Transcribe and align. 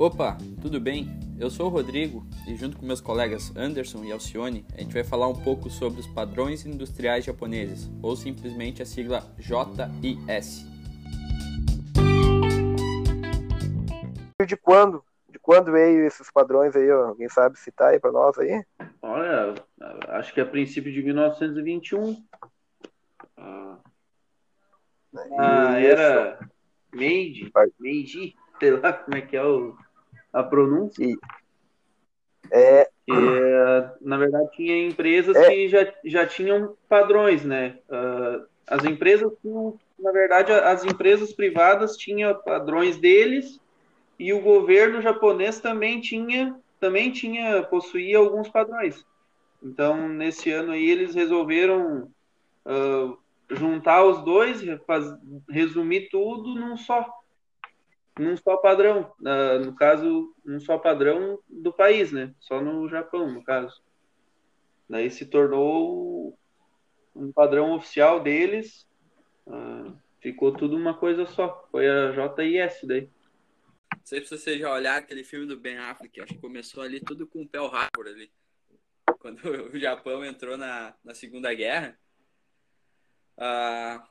Opa, 0.00 0.38
tudo 0.62 0.80
bem? 0.80 1.10
Eu 1.38 1.50
sou 1.50 1.66
o 1.66 1.68
Rodrigo 1.68 2.26
e 2.48 2.56
junto 2.56 2.78
com 2.78 2.86
meus 2.86 3.02
colegas 3.02 3.54
Anderson 3.54 4.02
e 4.02 4.10
Alcione, 4.10 4.64
a 4.74 4.80
gente 4.80 4.94
vai 4.94 5.04
falar 5.04 5.28
um 5.28 5.38
pouco 5.42 5.68
sobre 5.68 6.00
os 6.00 6.06
padrões 6.06 6.64
industriais 6.64 7.22
japoneses, 7.22 7.90
ou 8.02 8.16
simplesmente 8.16 8.80
a 8.80 8.86
sigla 8.86 9.22
JIS. 9.38 10.64
De 14.46 14.56
quando? 14.56 15.04
De 15.28 15.38
quando 15.38 15.70
veio 15.70 16.06
esses 16.06 16.30
padrões 16.30 16.74
aí? 16.74 16.90
Alguém 16.90 17.28
sabe 17.28 17.58
citar 17.58 17.88
aí 17.88 18.00
para 18.00 18.10
nós 18.10 18.38
aí? 18.38 18.64
Olha, 19.02 19.54
acho 20.08 20.32
que 20.32 20.40
é 20.40 20.44
a 20.44 20.46
princípio 20.46 20.90
de 20.90 21.02
1921. 21.02 22.24
Ah, 23.36 23.76
ah 25.38 25.78
era 25.78 26.38
Meiji, 26.90 27.52
Meiji, 27.78 28.34
sei 28.58 28.70
lá 28.70 28.94
como 28.94 29.18
é 29.18 29.20
que 29.20 29.36
é 29.36 29.44
o 29.44 29.76
a 30.32 30.42
pronúncia. 30.42 31.04
E, 31.04 31.16
é... 32.50 32.88
Que, 33.06 33.12
na 34.00 34.16
verdade, 34.16 34.50
tinha 34.52 34.86
empresas 34.86 35.34
é... 35.34 35.48
que 35.48 35.68
já, 35.68 35.92
já 36.04 36.26
tinham 36.26 36.76
padrões, 36.88 37.44
né? 37.44 37.78
Uh, 37.88 38.46
as 38.66 38.84
empresas 38.84 39.32
tinham, 39.42 39.76
na 39.98 40.12
verdade, 40.12 40.52
as 40.52 40.84
empresas 40.84 41.32
privadas 41.32 41.96
tinham 41.96 42.32
padrões 42.34 42.96
deles 42.98 43.60
e 44.16 44.32
o 44.32 44.40
governo 44.40 45.02
japonês 45.02 45.58
também 45.58 46.00
tinha, 46.00 46.54
também 46.78 47.10
tinha, 47.10 47.62
possuía 47.64 48.18
alguns 48.18 48.48
padrões. 48.48 49.04
Então, 49.60 50.08
nesse 50.08 50.50
ano 50.52 50.72
aí, 50.72 50.88
eles 50.88 51.14
resolveram 51.14 52.08
uh, 52.64 53.18
juntar 53.50 54.04
os 54.04 54.22
dois, 54.24 54.62
faz, 54.86 55.04
resumir 55.48 56.08
tudo 56.10 56.54
num 56.54 56.76
só 56.76 57.19
num 58.18 58.36
só 58.36 58.56
padrão, 58.56 59.12
uh, 59.20 59.64
no 59.64 59.74
caso, 59.74 60.34
um 60.44 60.60
só 60.60 60.78
padrão 60.78 61.38
do 61.48 61.72
país, 61.72 62.12
né? 62.12 62.34
Só 62.40 62.60
no 62.60 62.88
Japão, 62.88 63.30
no 63.30 63.42
caso. 63.42 63.82
Daí 64.88 65.10
se 65.10 65.26
tornou 65.26 66.36
um 67.14 67.32
padrão 67.32 67.72
oficial 67.72 68.20
deles, 68.20 68.86
uh, 69.46 69.96
ficou 70.20 70.52
tudo 70.52 70.76
uma 70.76 70.94
coisa 70.94 71.26
só. 71.26 71.66
Foi 71.70 71.88
a 71.88 72.12
JIS 72.12 72.80
daí. 72.84 73.08
Não 73.96 74.06
sei 74.06 74.24
se 74.24 74.36
você 74.36 74.58
já 74.58 74.72
olhar 74.72 74.96
aquele 74.96 75.22
filme 75.22 75.46
do 75.46 75.58
Ben 75.58 75.78
Affleck, 75.78 76.20
acho 76.20 76.34
que 76.34 76.40
começou 76.40 76.82
ali 76.82 77.00
tudo 77.00 77.26
com 77.26 77.42
o 77.42 77.48
Pearl 77.48 77.66
Harbor 77.66 78.06
ali. 78.06 78.30
Quando 79.18 79.38
o 79.72 79.78
Japão 79.78 80.24
entrou 80.24 80.56
na, 80.56 80.94
na 81.04 81.14
Segunda 81.14 81.52
Guerra, 81.54 81.98
uh, 83.38 84.02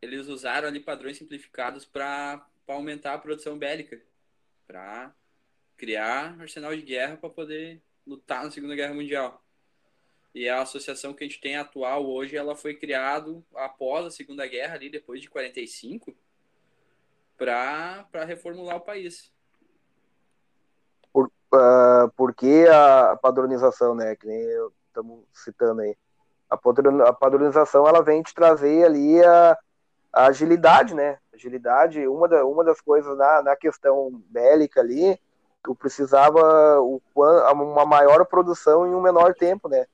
eles 0.00 0.28
usaram 0.28 0.68
ali 0.68 0.80
padrões 0.80 1.16
simplificados 1.16 1.84
para 1.84 2.46
para 2.68 2.76
aumentar 2.76 3.14
a 3.14 3.18
produção 3.18 3.56
bélica, 3.56 3.98
para 4.66 5.10
criar 5.74 6.38
arsenal 6.38 6.76
de 6.76 6.82
guerra 6.82 7.16
para 7.16 7.30
poder 7.30 7.82
lutar 8.06 8.44
na 8.44 8.50
Segunda 8.50 8.76
Guerra 8.76 8.92
Mundial. 8.92 9.42
E 10.34 10.46
a 10.50 10.60
associação 10.60 11.14
que 11.14 11.24
a 11.24 11.26
gente 11.26 11.40
tem 11.40 11.56
atual 11.56 12.06
hoje, 12.06 12.36
ela 12.36 12.54
foi 12.54 12.74
criada 12.74 13.42
após 13.54 14.04
a 14.04 14.10
Segunda 14.10 14.46
Guerra, 14.46 14.74
ali 14.74 14.90
depois 14.90 15.22
de 15.22 15.30
45, 15.30 16.14
para 17.38 18.06
reformular 18.26 18.76
o 18.76 18.82
país. 18.82 19.32
Por, 21.10 21.28
uh, 21.54 22.10
por 22.14 22.34
que 22.34 22.66
a 22.66 23.16
padronização, 23.16 23.94
né? 23.94 24.14
Que 24.14 24.26
nem 24.26 24.46
estamos 24.88 25.24
citando 25.32 25.80
aí. 25.80 25.96
A 26.50 27.12
padronização 27.14 27.88
ela 27.88 28.02
vem 28.02 28.22
te 28.22 28.34
trazer 28.34 28.84
ali 28.84 29.24
a, 29.24 29.58
a 30.12 30.26
agilidade, 30.26 30.92
né? 30.92 31.18
Agilidade, 31.38 32.06
uma, 32.06 32.28
da, 32.28 32.44
uma 32.44 32.64
das 32.64 32.80
coisas 32.80 33.16
na, 33.16 33.42
na 33.42 33.56
questão 33.56 34.10
bélica 34.28 34.80
ali, 34.80 35.18
tu 35.62 35.74
precisava 35.74 36.80
o, 36.80 37.00
uma 37.14 37.86
maior 37.86 38.26
produção 38.26 38.86
em 38.86 38.94
um 38.94 39.00
menor 39.00 39.34
tempo, 39.34 39.68
né? 39.68 39.86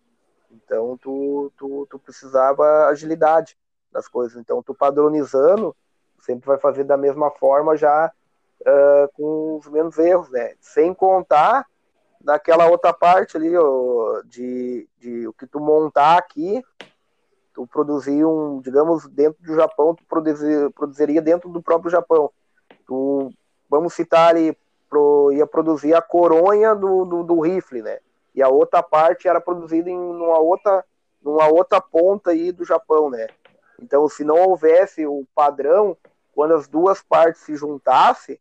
Então 0.50 0.96
tu, 0.96 1.52
tu, 1.56 1.86
tu 1.90 1.98
precisava 1.98 2.86
agilidade 2.86 3.56
das 3.92 4.08
coisas. 4.08 4.36
Então 4.38 4.62
tu 4.62 4.74
padronizando, 4.74 5.74
sempre 6.20 6.46
vai 6.46 6.58
fazer 6.58 6.84
da 6.84 6.96
mesma 6.96 7.30
forma 7.30 7.76
já 7.76 8.10
uh, 8.60 9.12
com 9.14 9.58
os 9.58 9.68
menos 9.68 9.98
erros, 9.98 10.30
né? 10.30 10.54
Sem 10.60 10.94
contar 10.94 11.66
daquela 12.20 12.66
outra 12.68 12.92
parte 12.92 13.36
ali, 13.36 13.54
ó, 13.56 14.22
de, 14.24 14.88
de 14.98 15.28
o 15.28 15.32
que 15.32 15.46
tu 15.46 15.60
montar 15.60 16.16
aqui, 16.16 16.62
tu 17.54 17.66
produzir 17.66 18.24
um, 18.24 18.60
digamos, 18.60 19.06
dentro 19.06 19.40
do 19.42 19.54
Japão, 19.54 19.94
tu 19.94 20.04
produzir, 20.04 20.70
produziria 20.70 21.22
dentro 21.22 21.48
do 21.48 21.62
próprio 21.62 21.90
Japão. 21.90 22.30
Tu, 22.84 23.32
vamos 23.70 23.94
citar 23.94 24.30
ali, 24.30 24.56
pro, 24.90 25.30
ia 25.32 25.46
produzir 25.46 25.94
a 25.94 26.02
coronha 26.02 26.74
do, 26.74 27.04
do, 27.04 27.22
do, 27.22 27.40
rifle, 27.40 27.80
né? 27.80 27.98
E 28.34 28.42
a 28.42 28.48
outra 28.48 28.82
parte 28.82 29.28
era 29.28 29.40
produzida 29.40 29.88
em 29.88 29.96
uma 29.96 30.38
outra, 30.38 30.84
numa 31.22 31.46
outra 31.46 31.80
ponta 31.80 32.30
aí 32.30 32.50
do 32.50 32.64
Japão, 32.64 33.08
né? 33.08 33.28
Então, 33.80 34.08
se 34.08 34.24
não 34.24 34.36
houvesse 34.36 35.06
o 35.06 35.24
padrão, 35.32 35.96
quando 36.34 36.54
as 36.54 36.66
duas 36.66 37.02
partes 37.02 37.42
se 37.42 37.54
juntassem, 37.54 38.38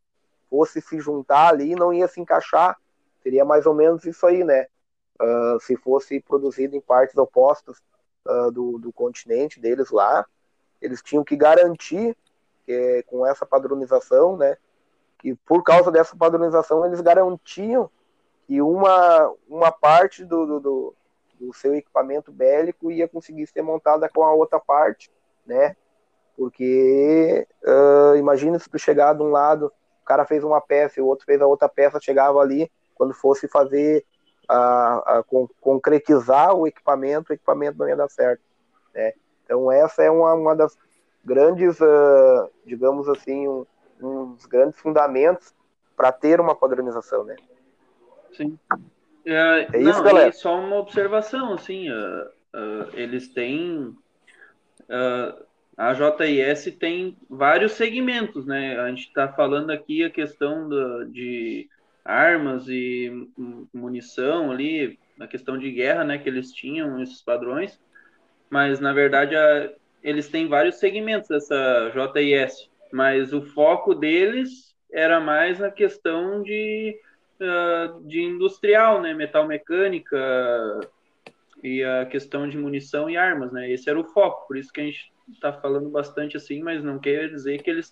fosse 0.49 0.81
se 0.81 0.99
juntar 0.99 1.49
ali, 1.49 1.75
não 1.75 1.93
ia 1.93 2.07
se 2.07 2.19
encaixar. 2.19 2.77
Seria 3.21 3.45
mais 3.45 3.67
ou 3.67 3.75
menos 3.75 4.03
isso 4.05 4.25
aí, 4.25 4.43
né? 4.43 4.65
Uh, 5.21 5.59
se 5.61 5.77
fosse 5.77 6.19
produzido 6.19 6.75
em 6.75 6.81
partes 6.81 7.15
opostas 7.15 7.77
uh, 8.25 8.51
do, 8.51 8.77
do 8.77 8.91
continente 8.91 9.59
deles 9.59 9.91
lá, 9.91 10.25
eles 10.81 11.01
tinham 11.01 11.23
que 11.23 11.35
garantir 11.35 12.15
que 12.65 13.03
com 13.07 13.25
essa 13.25 13.45
padronização, 13.45 14.37
né, 14.37 14.57
que 15.19 15.35
por 15.35 15.63
causa 15.63 15.91
dessa 15.91 16.15
padronização 16.15 16.85
eles 16.85 17.01
garantiam 17.01 17.89
que 18.45 18.61
uma, 18.61 19.33
uma 19.47 19.71
parte 19.71 20.25
do, 20.25 20.45
do, 20.45 20.59
do, 20.59 20.95
do 21.39 21.53
seu 21.53 21.75
equipamento 21.75 22.31
bélico 22.31 22.91
ia 22.91 23.07
conseguir 23.07 23.47
ser 23.47 23.61
montada 23.61 24.09
com 24.09 24.23
a 24.23 24.33
outra 24.33 24.59
parte, 24.59 25.11
né, 25.45 25.75
porque 26.35 27.47
uh, 27.63 28.15
imagina 28.17 28.57
se 28.59 28.69
tu 28.69 28.79
chegar 28.79 29.13
de 29.13 29.21
um 29.21 29.29
lado, 29.29 29.71
o 30.01 30.05
cara 30.05 30.25
fez 30.25 30.43
uma 30.43 30.59
peça 30.59 30.99
e 30.99 31.03
o 31.03 31.05
outro 31.05 31.25
fez 31.25 31.41
a 31.41 31.47
outra 31.47 31.69
peça, 31.69 31.99
chegava 32.01 32.39
ali, 32.39 32.69
quando 32.95 33.13
fosse 33.13 33.47
fazer 33.47 34.05
a, 34.47 35.17
a 35.19 35.23
con 35.23 35.47
concretizar 35.59 36.53
o 36.55 36.67
equipamento, 36.67 37.31
o 37.31 37.33
equipamento 37.33 37.77
não 37.77 37.87
ia 37.87 37.95
dar 37.95 38.09
certo. 38.09 38.41
Né? 38.93 39.13
Então 39.43 39.71
essa 39.71 40.03
é 40.03 40.09
uma, 40.09 40.33
uma 40.33 40.55
das 40.55 40.77
grandes, 41.23 41.79
uh, 41.79 42.49
digamos 42.65 43.07
assim, 43.07 43.47
um, 43.47 43.65
um, 44.01 44.33
dos 44.33 44.45
grandes 44.45 44.79
fundamentos 44.79 45.53
para 45.95 46.11
ter 46.11 46.39
uma 46.39 46.55
padronização, 46.55 47.23
né? 47.23 47.35
Sim. 48.35 48.57
É, 49.25 49.67
é 49.73 49.79
isso, 49.79 49.99
não, 49.99 50.03
galera. 50.03 50.31
só 50.33 50.59
uma 50.59 50.77
observação, 50.77 51.53
assim, 51.53 51.89
uh, 51.89 52.25
uh, 52.53 52.89
eles 52.93 53.29
têm 53.29 53.95
a 55.77 55.93
JIS 55.93 56.75
tem 56.79 57.17
vários 57.29 57.73
segmentos, 57.73 58.45
né? 58.45 58.79
A 58.79 58.89
gente 58.89 59.07
está 59.07 59.27
falando 59.27 59.71
aqui 59.71 60.03
a 60.03 60.09
questão 60.09 60.69
do, 60.69 61.05
de 61.05 61.67
armas 62.05 62.67
e 62.67 63.29
munição 63.73 64.51
ali, 64.51 64.99
na 65.17 65.27
questão 65.27 65.57
de 65.57 65.71
guerra, 65.71 66.03
né, 66.03 66.17
que 66.17 66.27
eles 66.27 66.51
tinham 66.51 67.01
esses 67.01 67.21
padrões, 67.21 67.79
mas 68.49 68.79
na 68.79 68.93
verdade 68.93 69.35
a, 69.35 69.71
eles 70.01 70.27
têm 70.27 70.47
vários 70.47 70.75
segmentos 70.75 71.31
essa 71.31 71.91
JIS, 71.91 72.69
mas 72.91 73.33
o 73.33 73.41
foco 73.41 73.95
deles 73.95 74.75
era 74.91 75.19
mais 75.19 75.59
na 75.59 75.71
questão 75.71 76.43
de, 76.43 76.99
uh, 77.39 78.07
de 78.07 78.21
industrial, 78.21 79.01
né, 79.01 79.13
metal 79.13 79.47
mecânica 79.47 80.17
e 81.63 81.83
a 81.83 82.05
questão 82.05 82.47
de 82.49 82.57
munição 82.57 83.09
e 83.09 83.15
armas, 83.15 83.51
né, 83.51 83.71
esse 83.71 83.89
era 83.89 83.99
o 83.99 84.03
foco, 84.03 84.47
por 84.47 84.57
isso 84.57 84.73
que 84.73 84.81
a 84.81 84.83
gente 84.83 85.11
está 85.31 85.53
falando 85.53 85.89
bastante 85.89 86.35
assim, 86.35 86.61
mas 86.61 86.83
não 86.83 86.99
quer 86.99 87.29
dizer 87.29 87.61
que 87.61 87.69
eles 87.69 87.89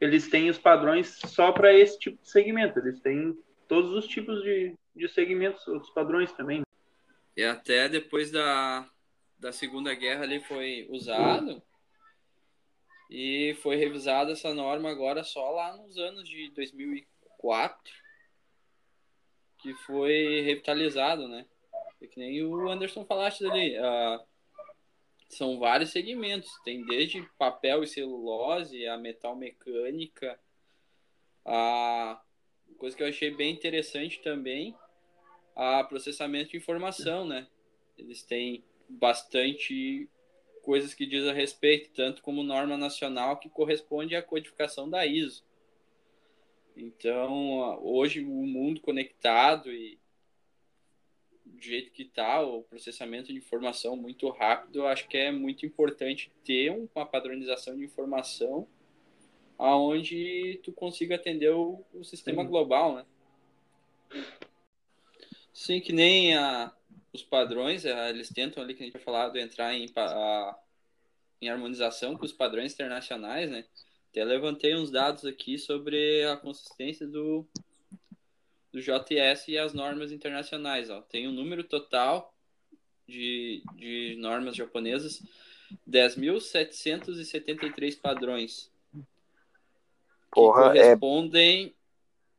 eles 0.00 0.28
têm 0.28 0.48
os 0.48 0.58
padrões 0.58 1.18
só 1.26 1.52
para 1.52 1.72
esse 1.72 1.98
tipo 1.98 2.22
de 2.22 2.30
segmento. 2.30 2.78
Eles 2.78 3.00
têm 3.00 3.38
todos 3.68 3.92
os 3.92 4.06
tipos 4.06 4.42
de, 4.42 4.74
de 4.96 5.08
segmentos, 5.08 5.66
outros 5.68 5.92
padrões 5.92 6.32
também. 6.32 6.62
E 7.36 7.44
até 7.44 7.88
depois 7.88 8.30
da, 8.30 8.88
da 9.38 9.52
Segunda 9.52 9.94
Guerra 9.94 10.24
ali 10.24 10.40
foi 10.40 10.86
usado 10.90 11.62
e 13.10 13.56
foi 13.62 13.76
revisada 13.76 14.32
essa 14.32 14.54
norma 14.54 14.90
agora 14.90 15.24
só 15.24 15.50
lá 15.50 15.76
nos 15.76 15.96
anos 15.96 16.28
de 16.28 16.50
2004 16.50 17.92
que 19.58 19.74
foi 19.74 20.40
revitalizado, 20.40 21.28
né? 21.28 21.44
É 22.00 22.06
que 22.06 22.18
nem 22.18 22.42
o 22.42 22.68
Anderson 22.68 23.04
falaste 23.04 23.44
ali. 23.44 23.78
Uh, 23.78 24.29
são 25.30 25.58
vários 25.58 25.90
segmentos. 25.90 26.50
Tem 26.64 26.84
desde 26.84 27.22
papel 27.38 27.82
e 27.82 27.86
celulose, 27.86 28.86
a 28.86 28.98
metal 28.98 29.36
mecânica, 29.36 30.38
a 31.44 32.20
coisa 32.76 32.96
que 32.96 33.02
eu 33.02 33.08
achei 33.08 33.30
bem 33.30 33.52
interessante 33.52 34.20
também, 34.20 34.74
a 35.54 35.84
processamento 35.84 36.50
de 36.50 36.56
informação, 36.56 37.26
né? 37.26 37.46
Eles 37.96 38.22
têm 38.22 38.64
bastante 38.88 40.08
coisas 40.62 40.94
que 40.94 41.06
diz 41.06 41.26
a 41.26 41.32
respeito, 41.32 41.90
tanto 41.92 42.22
como 42.22 42.42
norma 42.42 42.76
nacional 42.76 43.38
que 43.38 43.48
corresponde 43.48 44.16
à 44.16 44.22
codificação 44.22 44.90
da 44.90 45.06
ISO. 45.06 45.44
Então, 46.76 47.78
hoje 47.82 48.20
o 48.20 48.46
mundo 48.46 48.80
conectado 48.80 49.70
e 49.70 49.99
do 51.60 51.66
jeito 51.66 51.92
que 51.92 52.02
está, 52.02 52.40
o 52.40 52.62
processamento 52.62 53.28
de 53.28 53.38
informação 53.38 53.94
muito 53.94 54.28
rápido, 54.30 54.80
eu 54.80 54.86
acho 54.86 55.06
que 55.06 55.16
é 55.18 55.30
muito 55.30 55.66
importante 55.66 56.32
ter 56.42 56.70
uma 56.70 57.04
padronização 57.04 57.76
de 57.76 57.84
informação 57.84 58.66
aonde 59.58 60.58
tu 60.64 60.72
consiga 60.72 61.16
atender 61.16 61.50
o, 61.50 61.84
o 61.92 62.02
sistema 62.02 62.42
Sim. 62.42 62.48
global, 62.48 62.94
né? 62.96 63.04
Sim, 65.52 65.80
que 65.80 65.92
nem 65.92 66.34
a, 66.34 66.74
os 67.12 67.22
padrões, 67.22 67.84
eles 67.84 68.30
tentam 68.30 68.62
ali, 68.62 68.74
que 68.74 68.82
a 68.82 68.86
gente 68.86 68.94
tinha 68.94 69.04
falado, 69.04 69.36
entrar 69.36 69.74
em, 69.74 69.86
a, 69.94 70.58
em 71.42 71.50
harmonização 71.50 72.16
com 72.16 72.24
os 72.24 72.32
padrões 72.32 72.72
internacionais, 72.72 73.50
né? 73.50 73.66
Até 74.08 74.24
levantei 74.24 74.74
uns 74.74 74.90
dados 74.90 75.26
aqui 75.26 75.58
sobre 75.58 76.24
a 76.24 76.38
consistência 76.38 77.06
do, 77.06 77.46
do 78.72 78.80
JS 78.80 79.48
e 79.48 79.58
as 79.58 79.74
normas 79.74 80.12
internacionais. 80.12 80.88
Ó. 80.90 81.00
Tem 81.02 81.28
um 81.28 81.32
número 81.32 81.64
total 81.64 82.32
de, 83.06 83.62
de 83.74 84.16
normas 84.18 84.56
japonesas, 84.56 85.22
10.773 85.88 88.00
padrões. 88.00 88.70
Porra, 90.30 90.72
que 90.72 90.78
é 90.78 90.84
correspondem. 90.84 91.74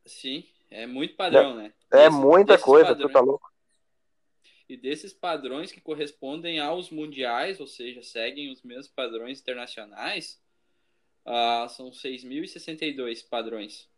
É... 0.06 0.10
Sim, 0.10 0.46
é 0.70 0.88
muito 0.88 1.16
padrão, 1.16 1.56
né? 1.56 1.74
É 1.92 2.10
muita 2.10 2.58
coisa, 2.58 2.90
padrões... 2.90 3.12
tu 3.12 3.14
tá 3.14 3.20
louco. 3.20 3.52
E 4.68 4.78
desses 4.78 5.12
padrões 5.12 5.72
que 5.72 5.82
correspondem 5.82 6.60
aos 6.60 6.90
mundiais, 6.90 7.60
ou 7.60 7.68
seja, 7.68 8.02
seguem 8.02 8.50
os 8.50 8.64
mesmos 8.64 8.88
padrões 8.88 9.42
internacionais, 9.42 10.42
uh, 11.26 11.68
são 11.68 11.92
6.062 11.92 13.28
padrões. 13.28 13.91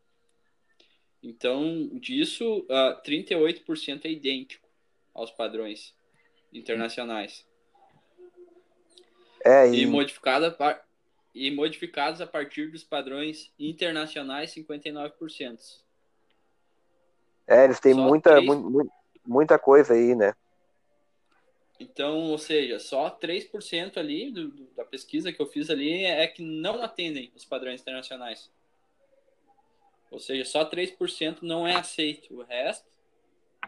Então, 1.24 1.90
disso, 1.94 2.66
uh, 2.70 2.74
ah, 2.74 3.02
38% 3.08 4.04
é 4.04 4.12
idêntico 4.12 4.68
aos 5.14 5.32
padrões 5.32 5.96
internacionais. 6.52 7.48
É, 9.44 9.70
e... 9.70 9.84
E, 9.84 9.86
modificada 9.86 10.56
e 11.34 11.50
modificados 11.50 12.20
a 12.20 12.28
partir 12.28 12.70
dos 12.70 12.84
padrões 12.84 13.52
internacionais, 13.58 14.54
59%. 14.54 15.82
É, 17.48 17.64
eles 17.64 17.80
têm 17.80 17.94
muita, 17.94 18.32
3... 18.32 18.46
mu 18.46 18.90
muita 19.26 19.58
coisa 19.58 19.94
aí, 19.94 20.14
né? 20.16 20.34
Então, 21.80 22.32
ou 22.32 22.38
seja, 22.38 22.80
só 22.80 23.10
3% 23.10 23.98
ali 23.98 24.32
do, 24.32 24.50
do, 24.50 24.66
da 24.76 24.86
pesquisa 24.86 25.32
que 25.32 25.42
eu 25.42 25.48
fiz 25.48 25.70
ali 25.70 26.04
é 26.04 26.28
que 26.28 26.42
não 26.42 26.82
atendem 26.82 27.32
os 27.36 27.46
padrões 27.46 27.82
internacionais. 27.82 28.52
Ou 30.14 30.20
seja, 30.20 30.46
só 30.46 30.64
3% 30.64 31.40
não 31.42 31.68
é 31.68 31.76
aceito. 31.76 32.36
O 32.36 32.44
resto 32.44 32.86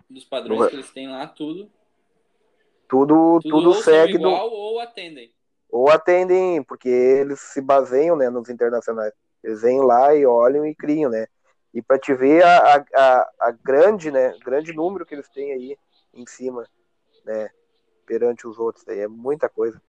dos 0.07 0.23
padrões 0.23 0.69
que 0.69 0.75
eles 0.75 0.91
têm 0.91 1.09
lá, 1.09 1.25
tudo. 1.25 1.71
Tudo, 2.87 3.39
tudo, 3.41 3.49
tudo 3.49 3.73
segue. 3.81 4.13
igual 4.13 4.47
do... 4.47 4.55
ou 4.55 4.79
atendem. 4.79 5.33
Ou 5.71 5.89
atendem, 5.89 6.61
porque 6.61 6.87
eles 6.87 7.39
se 7.39 7.59
baseiam 7.59 8.15
né, 8.15 8.29
nos 8.29 8.47
internacionais. 8.47 9.11
Eles 9.43 9.63
vêm 9.63 9.81
lá 9.81 10.13
e 10.13 10.23
olham 10.23 10.67
e 10.67 10.75
criam, 10.75 11.09
né? 11.09 11.25
E 11.73 11.81
para 11.81 11.97
te 11.97 12.13
ver 12.13 12.43
a, 12.43 12.85
a, 12.93 13.29
a 13.39 13.51
grande, 13.51 14.11
né, 14.11 14.37
grande 14.45 14.71
número 14.71 15.03
que 15.03 15.15
eles 15.15 15.27
têm 15.29 15.51
aí 15.51 15.77
em 16.13 16.27
cima, 16.27 16.65
né, 17.25 17.49
perante 18.05 18.47
os 18.47 18.59
outros, 18.59 18.87
aí 18.87 18.99
é 18.99 19.07
muita 19.07 19.49
coisa. 19.49 19.81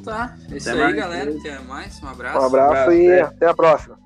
Tá. 0.00 0.36
É 0.50 0.56
isso 0.56 0.68
até 0.70 0.78
aí, 0.78 0.84
mais. 0.84 0.96
galera. 0.96 1.30
Até 1.30 1.58
mais. 1.60 2.02
Um 2.02 2.08
abraço. 2.08 2.38
Um 2.38 2.44
abraço, 2.44 2.66
um 2.66 2.70
abraço 2.70 2.92
e 2.92 3.12
até. 3.12 3.20
até 3.22 3.46
a 3.46 3.54
próxima. 3.54 3.98